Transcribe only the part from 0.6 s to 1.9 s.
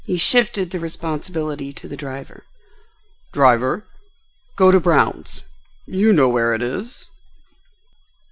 the responsibility to